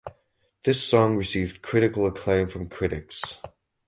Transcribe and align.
This 0.63 0.83
song 0.83 1.15
received 1.15 1.61
critical 1.61 2.07
acclaim 2.07 2.47
from 2.47 2.67
critics. 2.69 3.39